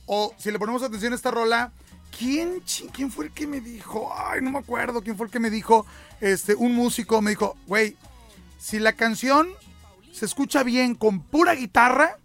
o 0.05 0.33
si 0.37 0.51
le 0.51 0.59
ponemos 0.59 0.83
atención 0.83 1.13
a 1.13 1.15
esta 1.15 1.31
rola, 1.31 1.71
¿quién, 2.17 2.63
chi- 2.65 2.89
¿quién 2.93 3.11
fue 3.11 3.25
el 3.25 3.31
que 3.31 3.47
me 3.47 3.59
dijo? 3.61 4.11
Ay, 4.15 4.41
no 4.41 4.51
me 4.51 4.59
acuerdo 4.59 5.01
quién 5.01 5.17
fue 5.17 5.25
el 5.27 5.31
que 5.31 5.39
me 5.39 5.49
dijo, 5.49 5.85
este, 6.21 6.55
un 6.55 6.73
músico 6.75 7.21
me 7.21 7.31
dijo, 7.31 7.55
güey, 7.67 7.95
si 8.59 8.79
la 8.79 8.93
canción 8.93 9.47
se 10.11 10.25
escucha 10.25 10.63
bien 10.63 10.95
con 10.95 11.19
pura 11.21 11.53
guitarra, 11.53 12.17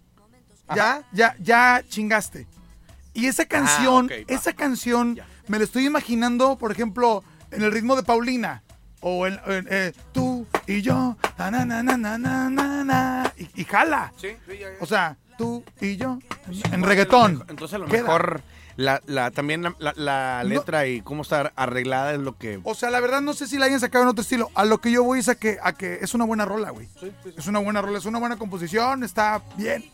ya, 0.75 1.03
ya, 1.13 1.35
ya 1.41 1.83
chingaste. 1.89 2.47
Y 3.13 3.27
esa 3.27 3.45
canción, 3.47 4.05
ok, 4.07 4.11
va. 4.13 4.17
esa 4.29 4.53
canción, 4.53 5.17
Ya. 5.17 5.27
me 5.49 5.59
la 5.59 5.65
estoy 5.65 5.85
imaginando, 5.87 6.57
por 6.57 6.71
ejemplo, 6.71 7.25
en 7.51 7.63
el 7.63 7.73
ritmo 7.73 7.97
de 7.97 8.05
Paulina. 8.05 8.63
O 9.03 9.27
en, 9.27 9.41
en, 9.47 9.67
eh, 9.71 9.93
tú 10.13 10.47
y 10.71 10.83
yo, 10.83 11.17
na, 11.37 11.51
na, 11.51 11.65
na, 11.65 11.83
na, 11.83 11.97
na, 11.97 12.49
na, 12.49 12.85
na, 12.85 13.33
y, 13.57 13.65
jala. 13.65 14.13
Sí, 14.17 14.29
sí, 14.47 14.59
ya, 14.59 14.69
ya. 14.71 14.77
O 14.81 14.87
sea, 14.87 15.17
tú 15.37 15.65
y 15.81 15.97
yo, 15.97 16.19
en, 16.47 16.75
en 16.75 16.83
reggaetón. 16.85 17.45
Entonces, 17.49 17.75
a 17.75 17.79
lo 17.79 17.89
mejor. 17.89 18.43
La, 18.77 19.03
la, 19.05 19.31
también 19.31 19.63
la, 19.79 19.93
la, 19.97 20.43
letra 20.45 20.87
y 20.87 21.03
cómo 21.03 21.21
está 21.21 21.53
arreglada 21.55 22.15
es 22.15 22.21
lo 22.21 22.39
que. 22.39 22.61
O 22.63 22.75
sea, 22.75 22.89
la 22.89 23.01
verdad 23.01 23.21
no 23.21 23.35
sé 23.35 23.47
si 23.47 23.59
la 23.59 23.67
hayan 23.67 23.81
sacado 23.81 24.05
en 24.05 24.11
otro 24.11 24.23
estilo. 24.23 24.49
A 24.55 24.65
lo 24.65 24.79
que 24.79 24.91
yo 24.91 25.03
voy 25.05 25.19
es 25.19 25.29
a 25.29 25.35
que, 25.35 25.59
a 25.63 25.73
que 25.75 25.99
es 26.01 26.15
una 26.15 26.25
buena 26.25 26.47
rola, 26.47 26.71
güey. 26.71 26.87
Sí, 26.99 27.13
sí. 27.23 27.35
Es 27.37 27.47
una 27.47 27.59
buena 27.59 27.83
rola, 27.83 27.99
es 27.99 28.07
una 28.07 28.19
buena 28.19 28.39
composición, 28.39 29.03
está 29.03 29.43
bien. 29.57 29.85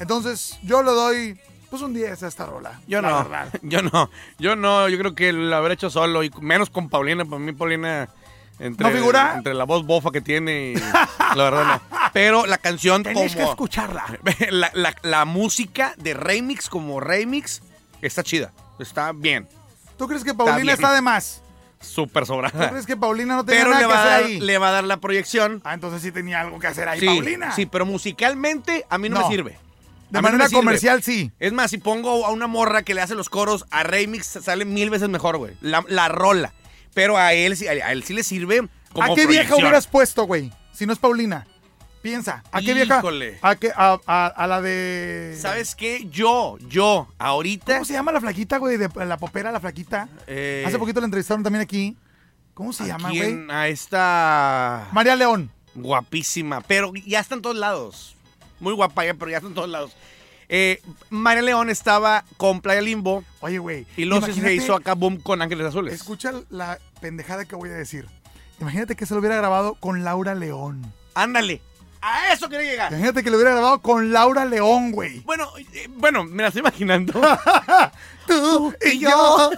Entonces, 0.00 0.58
yo 0.62 0.82
le 0.82 0.90
doy. 0.90 1.40
Pues 1.70 1.80
un 1.82 1.94
10 1.94 2.22
a 2.24 2.28
esta 2.28 2.44
rola. 2.46 2.80
Yo 2.86 3.00
no. 3.00 3.26
Yo 3.62 3.80
no. 3.80 4.10
Yo 4.38 4.54
no. 4.54 4.88
Yo 4.88 4.98
creo 4.98 5.14
que 5.14 5.32
lo 5.32 5.56
habré 5.56 5.74
hecho 5.74 5.88
solo. 5.88 6.22
Y 6.24 6.30
menos 6.40 6.68
con 6.68 6.90
Paulina. 6.90 7.24
Para 7.24 7.38
mí, 7.38 7.52
Paulina 7.52 8.10
entre, 8.58 8.88
¿No 8.88 8.94
figura? 8.96 9.34
entre 9.36 9.54
la 9.54 9.64
voz 9.64 9.84
bofa 9.84 10.10
que 10.10 10.20
tiene 10.20 10.72
y 10.72 10.74
la 10.74 11.44
verdad 11.44 11.64
no. 11.64 11.98
Pero 12.12 12.46
la 12.46 12.58
canción 12.58 13.02
Tenéis 13.02 13.34
que 13.34 13.42
escucharla. 13.42 14.04
la, 14.50 14.70
la- 14.74 14.94
la 15.02 15.24
música 15.24 15.94
de 15.98 16.14
remix 16.14 16.68
como 16.68 17.00
remix 17.00 17.62
está 18.02 18.22
chida, 18.22 18.52
está 18.78 19.12
bien. 19.12 19.48
¿Tú 19.98 20.06
crees 20.08 20.24
que 20.24 20.34
Paulina 20.34 20.72
está 20.72 20.92
de 20.92 21.00
más? 21.02 21.40
súper 21.80 22.22
¿Tú 22.22 22.28
sobrada. 22.28 22.70
crees 22.70 22.86
que 22.86 22.96
Paulina 22.96 23.36
no 23.36 23.44
tenía 23.44 23.60
Pero 23.60 23.70
nada 23.74 23.82
le 23.82 23.86
que 23.88 23.92
va, 23.94 24.00
hacer 24.00 24.10
dar, 24.12 24.24
ahí? 24.24 24.40
le 24.40 24.58
va 24.58 24.68
a 24.68 24.72
dar 24.72 24.84
la 24.84 24.96
proyección. 24.98 25.60
Ah, 25.64 25.74
entonces 25.74 26.00
sí 26.00 26.12
tenía 26.12 26.40
algo 26.40 26.58
que 26.58 26.66
hacer 26.66 26.88
ahí, 26.88 26.98
Sí, 27.00 27.04
Paulina. 27.06 27.52
sí, 27.52 27.66
pero 27.66 27.84
musicalmente 27.84 28.86
a 28.88 28.96
mí 28.96 29.10
no, 29.10 29.20
No. 29.20 29.28
me 29.28 29.34
sirve. 29.34 29.58
De 30.08 30.18
A 30.18 30.22
manera 30.22 30.48
comercial, 30.48 31.02
sí. 31.02 31.30
Es 31.40 31.52
más, 31.52 31.70
si 31.70 31.78
pongo 31.78 32.24
a 32.24 32.30
una 32.30 32.46
morra 32.46 32.84
que 32.84 32.94
le 32.94 33.02
hace 33.02 33.14
los 33.14 33.28
coros, 33.28 33.66
a 33.70 33.82
Remix 33.82 34.26
sale 34.42 34.64
mil 34.64 34.88
veces 34.88 35.08
mejor, 35.10 35.36
güey. 35.36 35.54
La, 35.60 35.84
la 35.88 36.08
rola. 36.08 36.52
Pero 36.94 37.16
a 37.18 37.32
él, 37.32 37.56
sí- 37.56 37.66
a 37.66 37.92
él 37.92 38.02
sí 38.04 38.14
le 38.14 38.22
sirve 38.22 38.66
como 38.92 39.12
¿A 39.12 39.14
qué 39.16 39.26
vieja 39.26 39.56
hubieras 39.56 39.86
puesto, 39.86 40.24
güey? 40.24 40.52
Si 40.72 40.86
no 40.86 40.92
es 40.92 40.98
Paulina. 40.98 41.46
Piensa. 42.02 42.44
¿A 42.52 42.60
qué 42.60 42.74
vieja? 42.74 42.98
Híjole. 42.98 43.38
¿A, 43.42 43.56
qué, 43.56 43.72
a, 43.74 43.98
a- 44.06 44.26
a 44.26 44.46
la 44.46 44.60
de. 44.60 45.36
¿Sabes 45.40 45.74
qué? 45.74 46.06
Yo, 46.10 46.58
yo, 46.68 47.08
ahorita... 47.18 47.72
¿Cómo 47.74 47.84
se 47.86 47.94
llama 47.94 48.12
la 48.12 48.20
flaquita, 48.20 48.58
güey? 48.58 48.76
De 48.76 48.88
la 49.06 49.16
popera, 49.16 49.50
la 49.50 49.58
flaquita. 49.60 50.08
eh, 50.26 50.64
Hace 50.66 50.78
poquito 50.78 51.00
la 51.00 51.06
entrevistaron 51.06 51.42
también 51.42 51.62
aquí. 51.62 51.96
¿Cómo 52.52 52.72
se 52.74 52.84
¿a 52.84 52.86
llama, 52.88 53.08
güey? 53.08 53.46
A 53.50 53.68
esta... 53.68 54.88
María 54.92 55.16
León. 55.16 55.50
Guapísima, 55.74 56.60
pero 56.60 56.92
ya 56.94 57.20
está 57.20 57.34
en 57.34 57.42
todos 57.42 57.56
lados. 57.56 58.14
Muy 58.60 58.72
guapa 58.74 59.04
ella, 59.04 59.14
pero 59.14 59.30
ya 59.30 59.38
está 59.38 59.48
en 59.48 59.54
todos 59.54 59.68
lados. 59.70 59.96
Eh, 60.48 60.80
María 61.10 61.42
León 61.42 61.70
estaba 61.70 62.24
con 62.36 62.60
Playa 62.60 62.80
Limbo 62.80 63.24
Oye, 63.40 63.58
güey. 63.58 63.86
y 63.96 64.04
luego 64.04 64.26
se 64.26 64.54
hizo 64.54 64.74
acá 64.74 64.94
boom 64.94 65.18
con 65.18 65.42
Ángeles 65.42 65.66
Azules. 65.66 65.94
Escucha 65.94 66.32
la 66.50 66.78
pendejada 67.00 67.44
que 67.44 67.56
voy 67.56 67.70
a 67.70 67.74
decir. 67.74 68.06
Imagínate 68.60 68.94
que 68.96 69.06
se 69.06 69.14
lo 69.14 69.20
hubiera 69.20 69.36
grabado 69.36 69.74
con 69.74 70.04
Laura 70.04 70.34
León. 70.34 70.92
Ándale. 71.14 71.60
A 72.06 72.32
eso 72.34 72.50
quería 72.50 72.70
llegar. 72.70 72.92
Imagínate 72.92 73.22
que 73.24 73.30
lo 73.30 73.36
hubiera 73.36 73.52
grabado 73.52 73.80
con 73.80 74.12
Laura 74.12 74.44
León, 74.44 74.92
güey. 74.92 75.20
Bueno, 75.20 75.48
eh, 75.72 75.88
bueno, 75.88 76.24
me 76.24 76.42
la 76.42 76.48
estoy 76.48 76.60
imaginando. 76.60 77.12
Tú 78.26 78.74
y 78.84 78.98
yo. 78.98 79.50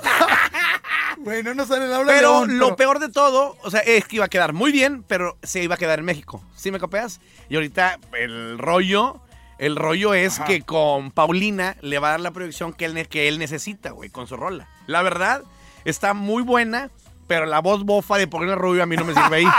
bueno, 1.18 1.54
no 1.56 1.66
sale 1.66 1.88
Laura 1.88 2.06
Pero 2.12 2.46
León. 2.46 2.58
lo 2.58 2.76
peor 2.76 2.98
de 3.00 3.08
todo, 3.08 3.56
o 3.62 3.70
sea, 3.70 3.80
es 3.80 4.04
que 4.06 4.16
iba 4.16 4.26
a 4.26 4.28
quedar 4.28 4.52
muy 4.52 4.70
bien, 4.72 5.02
pero 5.02 5.36
se 5.42 5.62
iba 5.62 5.74
a 5.74 5.78
quedar 5.78 5.98
en 5.98 6.04
México. 6.04 6.42
¿Sí 6.54 6.70
me 6.70 6.78
copias? 6.78 7.20
Y 7.48 7.56
ahorita 7.56 7.98
el 8.18 8.58
rollo, 8.58 9.20
el 9.58 9.76
rollo 9.76 10.14
es 10.14 10.38
Ajá. 10.38 10.44
que 10.44 10.62
con 10.62 11.10
Paulina 11.10 11.76
le 11.80 11.98
va 11.98 12.08
a 12.08 12.10
dar 12.12 12.20
la 12.20 12.30
proyección 12.30 12.72
que 12.72 12.84
él, 12.84 13.08
que 13.08 13.28
él 13.28 13.38
necesita, 13.38 13.90
güey, 13.90 14.10
con 14.10 14.26
su 14.26 14.36
rola. 14.36 14.68
La 14.86 15.02
verdad, 15.02 15.42
está 15.84 16.14
muy 16.14 16.42
buena, 16.42 16.90
pero 17.26 17.46
la 17.46 17.60
voz 17.60 17.84
bofa 17.84 18.18
de 18.18 18.26
Paulina 18.28 18.54
Rubio 18.54 18.82
a 18.82 18.86
mí 18.86 18.96
no 18.96 19.04
me 19.04 19.14
sirve 19.14 19.36
ahí. 19.36 19.46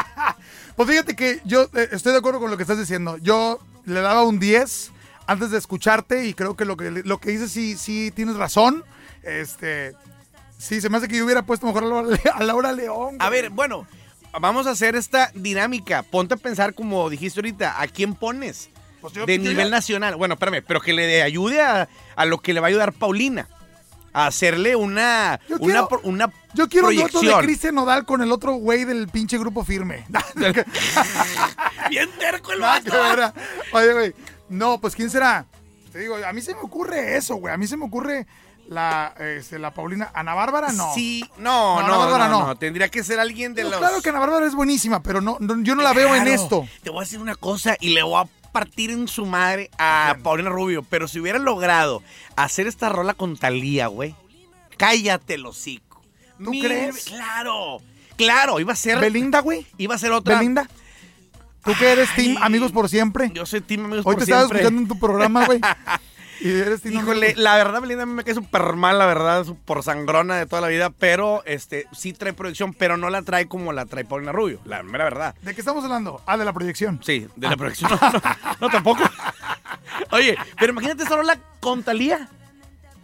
Pues 0.77 0.87
fíjate 0.87 1.15
que 1.15 1.41
yo 1.43 1.63
eh, 1.73 1.89
estoy 1.91 2.11
de 2.11 2.19
acuerdo 2.19 2.39
con 2.39 2.51
lo 2.51 2.55
que 2.55 2.61
estás 2.61 2.77
diciendo. 2.77 3.17
Yo 3.17 3.59
le 3.85 3.99
daba 3.99 4.21
un 4.21 4.37
10 4.37 4.91
antes 5.25 5.49
de 5.49 5.57
escucharte 5.57 6.27
y 6.27 6.35
creo 6.35 6.55
que 6.55 6.65
lo 6.65 6.77
que, 6.77 6.91
lo 6.91 7.17
que 7.17 7.31
dices 7.31 7.51
sí, 7.51 7.75
sí 7.75 8.11
tienes 8.11 8.35
razón. 8.35 8.83
Este, 9.23 9.95
sí, 10.59 10.79
se 10.79 10.89
me 10.89 10.97
hace 10.97 11.07
que 11.07 11.17
yo 11.17 11.25
hubiera 11.25 11.41
puesto 11.41 11.65
mejor 11.65 11.83
a 12.33 12.43
Laura, 12.43 12.71
León. 12.73 13.17
A 13.19 13.31
ver, 13.31 13.49
bueno, 13.49 13.87
vamos 14.39 14.67
a 14.67 14.71
hacer 14.71 14.95
esta 14.95 15.31
dinámica. 15.33 16.03
Ponte 16.03 16.35
a 16.35 16.37
pensar, 16.37 16.75
como 16.75 17.09
dijiste 17.09 17.39
ahorita, 17.39 17.81
¿a 17.81 17.87
quién 17.87 18.13
pones? 18.13 18.69
Pues 19.07 19.15
yo- 19.15 19.25
de 19.25 19.37
yo 19.37 19.43
nivel 19.49 19.65
ya- 19.67 19.71
nacional. 19.71 20.15
Bueno, 20.15 20.35
espérame, 20.35 20.63
pero 20.65 20.79
que 20.81 20.93
le 20.93 21.21
ayude 21.23 21.61
a, 21.61 21.87
a 22.15 22.25
lo 22.25 22.37
que 22.39 22.53
le 22.53 22.59
va 22.59 22.67
a 22.67 22.69
ayudar 22.69 22.93
Paulina. 22.93 23.47
A 24.13 24.25
hacerle 24.27 24.75
una, 24.75 25.39
Yo 25.47 25.57
una, 25.59 25.85
quiero- 25.87 26.01
una 26.03 26.33
Yo 26.55 26.67
quiero 26.67 26.87
un 26.87 26.95
dueto 26.95 27.05
de 27.07 27.11
proyección. 27.19 27.43
Cristian 27.45 27.75
Nodal 27.75 28.03
con 28.05 28.21
el 28.23 28.31
otro 28.31 28.53
güey 28.53 28.83
del 28.83 29.07
pinche 29.09 29.37
grupo 29.37 29.63
firme. 29.63 30.05
Bien 31.89 32.09
terco 32.17 32.51
el 32.51 32.59
vato. 32.61 32.91
Oye, 33.73 33.93
güey. 33.93 34.13
No, 34.49 34.79
pues 34.79 34.95
¿quién 34.95 35.09
será? 35.09 35.45
Te 35.91 35.99
digo, 35.99 36.15
a 36.25 36.33
mí 36.33 36.41
se 36.41 36.53
me 36.55 36.61
ocurre 36.61 37.17
eso, 37.17 37.35
güey. 37.35 37.53
A 37.53 37.57
mí 37.57 37.67
se 37.67 37.77
me 37.77 37.85
ocurre 37.85 38.25
la, 38.69 39.13
este, 39.19 39.59
la 39.59 39.71
Paulina. 39.73 40.09
Ana 40.13 40.33
Bárbara, 40.33 40.71
no. 40.71 40.93
Sí, 40.95 41.23
no, 41.37 41.79
No, 41.81 41.81
no, 41.81 41.85
Ana 41.87 41.97
Bárbara 41.97 42.27
no, 42.27 42.39
no. 42.41 42.47
no. 42.47 42.55
Tendría 42.57 42.89
que 42.89 43.03
ser 43.03 43.19
alguien 43.19 43.53
de 43.53 43.63
No, 43.63 43.69
los... 43.71 43.79
Claro 43.79 44.01
que 44.01 44.09
Ana 44.09 44.19
Bárbara 44.19 44.45
es 44.47 44.55
buenísima, 44.55 45.01
pero 45.03 45.21
no, 45.21 45.37
no- 45.39 45.61
yo 45.63 45.75
no 45.75 45.83
la 45.83 45.93
veo 45.93 46.15
en 46.15 46.27
esto. 46.27 46.67
Te 46.83 46.89
voy 46.89 46.99
a 46.99 47.01
decir 47.03 47.19
una 47.19 47.35
cosa 47.35 47.75
y 47.79 47.89
le 47.89 48.03
voy 48.03 48.21
a 48.21 48.25
partir 48.57 48.89
en 48.89 49.07
su 49.07 49.25
madre 49.27 49.69
a 49.77 50.13
Bien. 50.13 50.23
Paulina 50.23 50.49
Rubio. 50.49 50.83
Pero 50.89 51.07
si 51.07 51.19
hubiera 51.19 51.37
logrado 51.37 52.01
hacer 52.35 52.65
esta 52.65 52.89
rola 52.89 53.13
con 53.13 53.37
Talía, 53.37 53.85
güey, 53.85 54.15
cállate 54.77 55.35
el 55.35 55.45
hocico. 55.45 56.01
¿Tú 56.43 56.49
crees? 56.51 57.05
Claro, 57.05 57.77
claro, 58.15 58.59
iba 58.59 58.73
a 58.73 58.75
ser... 58.75 58.99
Belinda, 58.99 59.41
güey. 59.41 59.65
Iba 59.77 59.93
a 59.93 59.97
ser 59.99 60.11
otra... 60.11 60.37
Belinda. 60.37 60.67
Tú 61.63 61.73
que 61.77 61.91
eres 61.91 62.09
team 62.15 62.37
Ay, 62.37 62.43
Amigos 62.43 62.71
por 62.71 62.89
Siempre. 62.89 63.29
Yo 63.33 63.45
soy 63.45 63.61
team 63.61 63.85
amigos 63.85 64.05
Hoy 64.05 64.15
por 64.15 64.23
te 64.23 64.23
estaba 64.23 64.41
siempre. 64.41 64.59
escuchando 64.59 64.81
en 64.81 64.87
tu 64.87 64.99
programa, 64.99 65.45
güey. 65.45 65.59
Y 66.39 66.51
eres 66.59 66.81
team 66.81 66.95
Híjole, 66.95 67.33
la 67.35 67.55
verdad, 67.57 67.81
Belinda 67.81 68.03
a 68.03 68.05
mí 68.05 68.13
me 68.13 68.23
cae 68.23 68.33
súper 68.35 68.73
mal, 68.75 68.97
la 68.99 69.05
verdad, 69.05 69.45
por 69.65 69.83
sangrona 69.83 70.35
de 70.37 70.45
toda 70.45 70.61
la 70.61 70.67
vida, 70.67 70.89
pero 70.91 71.43
este 71.45 71.87
sí 71.91 72.13
trae 72.13 72.33
proyección, 72.33 72.73
pero 72.73 72.95
no 72.97 73.09
la 73.09 73.21
trae 73.23 73.47
como 73.47 73.73
la 73.73 73.85
trae 73.85 74.05
Paulina 74.05 74.31
Rubio, 74.31 74.59
la 74.65 74.83
mera 74.83 75.03
verdad. 75.05 75.35
¿De 75.41 75.53
qué 75.55 75.61
estamos 75.61 75.83
hablando? 75.83 76.21
Ah, 76.25 76.37
de 76.37 76.45
la 76.45 76.53
proyección. 76.53 76.99
Sí, 77.03 77.27
de 77.35 77.49
la 77.49 77.57
proyección. 77.57 77.89
No, 78.01 78.11
no, 78.11 78.21
no, 78.61 78.69
tampoco. 78.69 79.03
Oye, 80.11 80.37
pero 80.59 80.71
imagínate 80.71 81.03
esta 81.03 81.15
rola 81.15 81.37
con 81.59 81.83
Talía. 81.83 82.29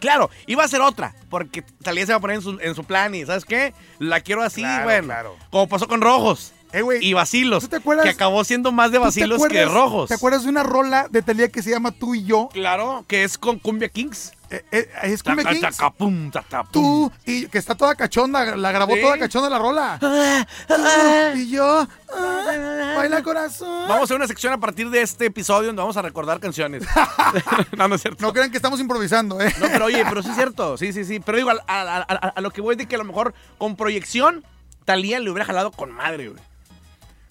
Claro, 0.00 0.30
iba 0.46 0.64
a 0.64 0.68
ser 0.68 0.80
otra, 0.80 1.14
porque 1.30 1.62
Talía 1.82 2.06
se 2.06 2.12
va 2.12 2.18
a 2.18 2.20
poner 2.20 2.36
en 2.36 2.42
su, 2.42 2.58
en 2.60 2.74
su 2.74 2.84
plan 2.84 3.14
y, 3.14 3.24
¿sabes 3.26 3.44
qué? 3.44 3.74
La 3.98 4.20
quiero 4.20 4.42
así, 4.42 4.60
Claro, 4.62 4.84
bueno. 4.84 5.06
claro. 5.06 5.36
Como 5.50 5.68
pasó 5.68 5.88
con 5.88 6.00
Rojos 6.00 6.52
Eh, 6.74 6.82
güey. 6.82 7.04
y 7.06 7.12
Vacilos, 7.12 7.62
¿tú 7.62 7.68
te 7.68 7.76
acuerdas? 7.76 8.04
que 8.04 8.10
acabó 8.10 8.42
siendo 8.44 8.72
más 8.72 8.90
de 8.90 8.98
¿Tú 8.98 9.02
te 9.02 9.06
Vacilos 9.06 9.42
que 9.48 9.58
de 9.58 9.64
Rojos. 9.66 10.08
¿Te 10.08 10.14
acuerdas 10.14 10.42
de 10.42 10.48
una 10.50 10.62
rola 10.62 11.06
de 11.10 11.22
Talía 11.22 11.48
que 11.48 11.62
se 11.62 11.70
llama 11.70 11.92
Tú 11.92 12.14
y 12.14 12.24
yo? 12.24 12.48
Claro, 12.52 13.04
que 13.08 13.24
es 13.24 13.38
con 13.38 13.58
Cumbia 13.58 13.88
Kings. 13.88 14.32
Eh, 14.50 14.62
eh, 14.72 14.88
es 15.04 15.22
Cumbia 15.22 15.44
Kings. 15.44 15.60
taca, 15.60 15.90
pum, 15.90 16.30
taca, 16.30 16.62
pum. 16.64 16.70
Tú 16.72 17.12
y 17.24 17.46
que 17.46 17.58
está 17.58 17.74
toda 17.74 17.94
cachonda, 17.94 18.56
la 18.56 18.72
grabó 18.72 18.94
Sí. 18.94 19.00
toda 19.00 19.18
cachonda 19.18 19.48
la 19.50 19.58
rola. 19.58 19.98
Tú 20.00 21.38
y 21.38 21.48
yo, 21.50 21.86
ah, 22.14 22.94
baila 22.96 23.22
corazón. 23.22 23.68
Vamos 23.88 24.00
a 24.00 24.04
hacer 24.04 24.16
una 24.16 24.26
sección 24.26 24.52
a 24.52 24.58
partir 24.58 24.90
de 24.90 25.00
este 25.02 25.26
episodio 25.26 25.68
donde 25.68 25.80
vamos 25.80 25.96
a 25.96 26.02
recordar 26.02 26.40
canciones. 26.40 26.84
no, 27.76 27.88
no 27.88 27.94
es 27.94 28.02
cierto. 28.02 28.24
No 28.24 28.32
crean 28.32 28.50
que 28.50 28.56
estamos 28.58 28.80
improvisando, 28.80 29.40
¿eh? 29.40 29.52
No, 29.60 29.66
pero 29.72 29.86
oye, 29.86 30.04
pero 30.08 30.22
sí 30.22 30.28
es 30.30 30.36
cierto. 30.36 30.76
Sí, 30.76 30.92
sí, 30.92 31.04
sí. 31.04 31.20
Pero 31.20 31.38
digo, 31.38 31.50
a, 31.50 31.54
a- 31.66 31.96
a- 31.98 32.06
a- 32.08 32.32
a 32.36 32.40
lo 32.40 32.50
que 32.50 32.60
voy 32.60 32.76
de 32.76 32.86
que 32.86 32.94
a 32.96 32.98
lo 32.98 33.04
mejor 33.04 33.34
con 33.58 33.76
proyección, 33.76 34.44
Talía 34.84 35.18
le 35.18 35.30
hubiera 35.30 35.46
jalado 35.46 35.70
con 35.72 35.90
madre, 35.92 36.28
güey. 36.28 36.42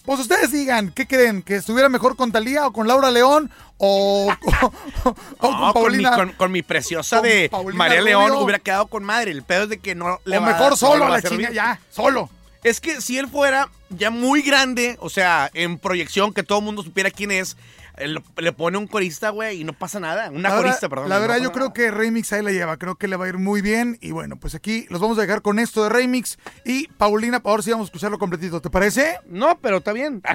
Pues 0.04 0.20
ustedes 0.20 0.52
digan, 0.52 0.90
¿qué 0.90 1.06
creen? 1.06 1.42
¿Que 1.42 1.56
estuviera 1.56 1.88
mejor 1.88 2.14
con 2.16 2.30
Talía 2.30 2.66
o 2.66 2.72
con 2.72 2.86
Laura 2.86 3.10
León 3.10 3.50
o, 3.78 4.28
o- 4.30 4.72
o 5.40 5.50
No, 5.50 5.72
con 5.72 5.82
Paulina? 5.82 6.10
mi, 6.10 6.16
con, 6.16 6.32
con 6.32 6.52
mi 6.52 6.62
preciosa 6.62 7.16
con 7.20 7.28
de 7.28 7.48
Paulina 7.50 7.78
María 7.78 8.02
León 8.02 8.32
hubiera 8.32 8.58
quedado 8.58 8.86
con 8.86 9.02
madre. 9.02 9.30
El 9.30 9.42
pedo 9.42 9.62
es 9.64 9.68
de 9.70 9.78
que 9.78 9.94
no 9.94 10.20
le 10.26 10.38
o 10.38 10.40
va- 10.42 10.46
mejor 10.48 10.70
no 10.70 10.76
solo 10.76 10.98
le 10.98 11.04
a 11.06 11.08
la 11.08 11.22
chinga, 11.22 11.50
ya, 11.52 11.80
solo. 11.90 12.28
Es 12.62 12.80
que 12.80 13.00
si 13.00 13.18
él 13.18 13.28
fuera 13.28 13.68
ya 13.90 14.10
muy 14.10 14.42
grande, 14.42 14.96
o 15.00 15.08
sea, 15.10 15.50
en 15.54 15.78
proyección, 15.78 16.32
que 16.34 16.42
todo 16.42 16.58
el 16.58 16.64
mundo 16.64 16.82
supiera 16.82 17.10
quién 17.10 17.30
es, 17.30 17.56
le 18.36 18.52
pone 18.52 18.76
un 18.78 18.86
corista, 18.86 19.30
güey, 19.30 19.60
y 19.60 19.64
no 19.64 19.72
pasa 19.72 20.00
nada. 20.00 20.28
Una 20.30 20.48
La 20.48 20.54
verdad- 20.56 20.62
corista, 20.62 20.88
perdón. 20.88 21.08
La 21.08 21.18
verdad, 21.18 21.38
yo 21.38 21.52
creo 21.52 21.66
nada. 21.66 21.74
que 21.74 21.90
Remix 21.90 22.32
ahí 22.32 22.42
la 22.42 22.50
lleva. 22.50 22.76
Creo 22.76 22.96
que 22.96 23.06
le 23.08 23.16
va 23.16 23.26
a 23.26 23.28
ir 23.28 23.38
muy 23.38 23.60
bien. 23.60 23.98
Y 24.00 24.10
bueno, 24.10 24.36
pues 24.36 24.54
aquí 24.54 24.86
los 24.90 25.00
vamos 25.00 25.16
a 25.18 25.20
dejar 25.22 25.42
con 25.42 25.58
esto 25.58 25.82
de 25.84 25.88
Remix. 25.90 26.38
Y 26.64 26.88
Paulina, 26.88 27.40
ahora 27.44 27.62
sí 27.62 27.70
vamos 27.70 27.86
a 27.86 27.88
escucharlo 27.88 28.18
completito. 28.18 28.60
¿Te 28.60 28.70
parece? 28.70 29.18
No, 29.26 29.58
pero 29.60 29.76
está 29.78 29.92
bien. 29.92 30.22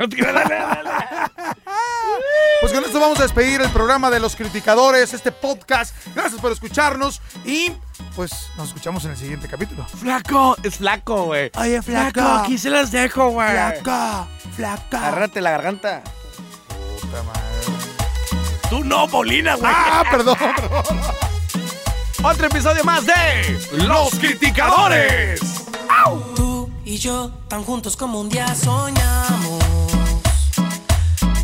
Pues 2.62 2.74
con 2.74 2.84
esto 2.84 3.00
vamos 3.00 3.18
a 3.20 3.24
despedir 3.24 3.62
el 3.62 3.70
programa 3.70 4.10
de 4.10 4.20
los 4.20 4.36
criticadores, 4.36 5.14
este 5.14 5.32
podcast. 5.32 5.96
Gracias 6.14 6.42
por 6.42 6.52
escucharnos. 6.52 7.22
Y 7.46 7.72
pues 8.16 8.32
nos 8.58 8.68
escuchamos 8.70 9.06
en 9.06 9.12
el 9.12 9.18
siguiente 9.18 9.48
capítulo. 9.48 9.86
Flaco, 9.86 10.58
es 10.64 10.76
flaco, 10.78 11.26
güey. 11.26 11.52
Oye, 11.56 11.82
flaco. 11.82 12.20
aquí 12.22 12.58
se 12.58 12.70
las 12.70 12.92
dejo, 12.92 13.30
güey. 13.30 13.50
Flaca, 13.52 14.28
flaca. 14.56 15.08
Agárrate 15.08 15.40
la 15.40 15.52
garganta. 15.52 16.02
Tú 18.70 18.84
no, 18.84 19.08
Paulina, 19.08 19.56
güey. 19.56 19.72
Ah, 19.74 20.04
perdón, 20.12 20.38
perdón. 20.56 20.84
Otro 22.22 22.48
episodio 22.48 22.84
más 22.84 23.06
de 23.06 23.60
Los 23.72 24.12
Criticadores. 24.12 25.42
Tú 26.36 26.70
y 26.86 26.98
yo 26.98 27.32
tan 27.48 27.64
juntos 27.64 27.96
como 27.98 28.20
un 28.20 28.30
día 28.30 28.54
soñamos. 28.56 29.64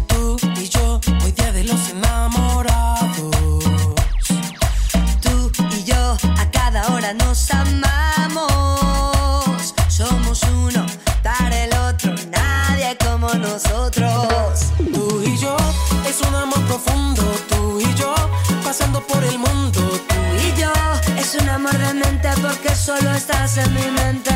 Tú 0.07 0.37
y 0.57 0.69
yo 0.69 0.99
hoy 1.23 1.31
día 1.31 1.51
de 1.51 1.63
los 1.63 1.89
enamorados. 1.89 3.35
Tú 5.21 5.51
y 5.71 5.83
yo 5.83 6.17
a 6.37 6.51
cada 6.51 6.87
hora 6.93 7.13
nos 7.13 7.49
amamos. 7.51 8.53
Somos 9.87 10.43
uno 10.43 10.85
para 11.23 11.63
el 11.63 11.73
otro, 11.73 12.13
nadie 12.29 12.97
como 13.03 13.29
nosotros 13.33 13.94
es 16.15 16.27
un 16.27 16.35
amor 16.35 16.61
profundo, 16.65 17.23
tú 17.49 17.79
y 17.79 17.93
yo, 17.95 18.13
pasando 18.63 19.05
por 19.05 19.23
el 19.23 19.37
mundo, 19.37 19.81
tú 20.07 20.21
y 20.45 20.59
yo. 20.59 20.71
Es 21.17 21.35
un 21.35 21.49
amor 21.49 21.77
de 21.77 21.93
mente 21.93 22.29
porque 22.41 22.73
solo 22.75 23.11
estás 23.13 23.57
en 23.57 23.73
mi 23.73 23.87
mente. 23.91 24.31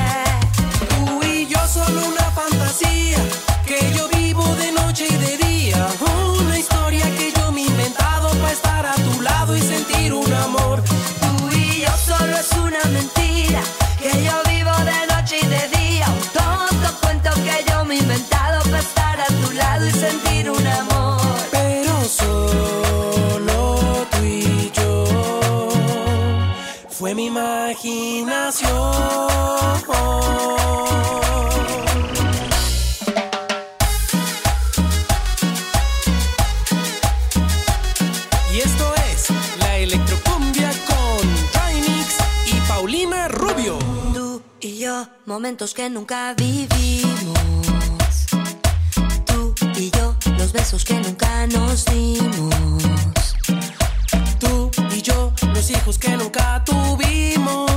Tú 0.89 1.23
y 1.25 1.47
yo 1.47 1.59
solo 1.67 2.01
una 2.07 2.27
fantasía 2.31 3.19
que 3.65 3.93
yo 3.95 4.09
vivo 4.09 4.43
de 4.55 4.71
noche 4.71 5.07
y 5.09 5.15
de 5.15 5.37
día. 5.37 5.87
Una 6.41 6.57
historia 6.57 7.05
que 7.17 7.31
yo 7.37 7.51
me 7.51 7.61
he 7.61 7.65
inventado 7.65 8.29
para 8.29 8.51
estar 8.51 8.85
a 8.85 8.95
tu 8.95 9.21
lado 9.21 9.55
y 9.55 9.61
sentir 9.61 10.13
un 10.13 10.33
amor. 10.33 10.83
Tú 10.83 11.55
y 11.55 11.81
yo 11.81 11.91
solo 12.05 12.35
es 12.37 12.51
una 12.53 12.83
mentira 12.91 13.61
que 14.01 14.11
yo 14.23 14.35
vivo 14.51 14.73
de 14.91 15.07
noche 15.13 15.37
y 15.41 15.45
de 15.45 15.63
día. 15.77 16.07
Un 16.09 16.27
tonto 16.39 16.99
cuento 17.01 17.29
que 17.45 17.63
yo 17.69 17.85
me 17.85 17.95
he 17.95 17.99
inventado 17.99 18.63
para 18.63 18.79
estar 18.79 19.21
a 19.21 19.27
tu 19.27 19.51
lado 19.53 19.87
y 19.87 19.91
sentir 19.91 20.38
momentos 45.25 45.73
que 45.73 45.89
nunca 45.89 46.33
vivimos. 46.33 47.37
Tú 49.25 49.53
y 49.75 49.91
yo, 49.91 50.15
los 50.37 50.51
besos 50.51 50.83
que 50.83 50.95
nunca 50.99 51.47
nos 51.47 51.85
dimos. 51.85 53.35
Tú 54.39 54.71
y 54.91 55.01
yo, 55.01 55.31
los 55.53 55.69
hijos 55.69 55.97
que 55.97 56.17
nunca 56.17 56.63
tuvimos. 56.65 57.69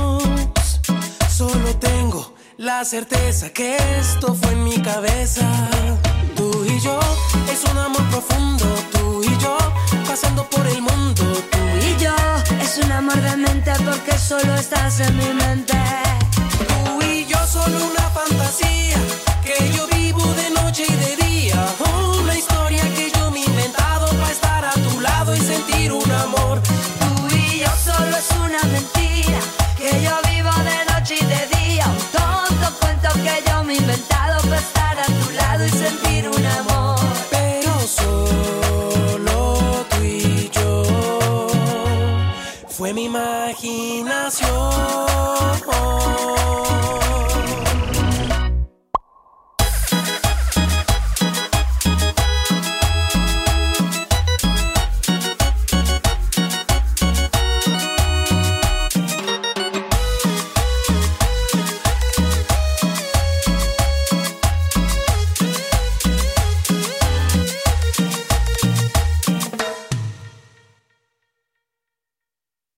Solo 1.29 1.75
tengo 1.79 2.33
la 2.57 2.83
certeza 2.85 3.49
que 3.49 3.77
esto 3.99 4.33
fue 4.33 4.51
en 4.53 4.63
mi 4.63 4.81
cabeza. 4.81 5.47
Tú 6.35 6.65
y 6.65 6.79
yo, 6.79 6.99
es 7.51 7.63
un 7.71 7.77
amor 7.77 8.03
profundo. 8.09 8.65
Tú 8.91 9.23
y 9.23 9.37
yo, 9.37 9.57
pasando 10.07 10.49
por 10.49 10.65
el 10.67 10.81
mundo. 10.81 11.23
Tú 11.51 11.59
Y 11.87 12.01
yo, 12.01 12.15
es 12.61 12.79
un 12.83 12.91
amor 12.91 13.19
de 13.21 13.37
mente 13.37 13.71
porque 13.85 14.17
solo 14.17 14.55
estás 14.55 14.99
en 14.99 15.17
mi 15.17 15.33
mente. 15.33 15.82
Fue 42.75 42.91
mi 42.91 43.03
imaginación. 43.03 44.49